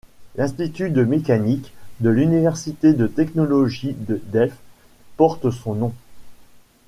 [0.35, 4.57] L'Institut de Mécanique de l’Université de technologie de Delft
[5.15, 5.93] porte son nom.